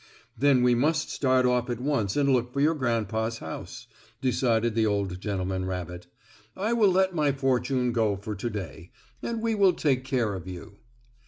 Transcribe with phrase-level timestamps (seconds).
[0.35, 3.85] "Then we must start off at once and look for your grandpa's house,"
[4.19, 6.07] decided the old gentleman rabbit.
[6.57, 8.89] "I will let my fortune go for to day,
[9.21, 10.77] and we will take care of you."